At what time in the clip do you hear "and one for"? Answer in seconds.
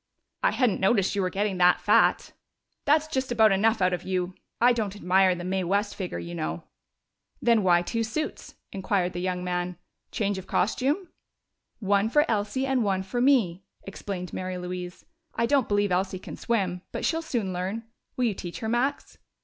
12.65-13.21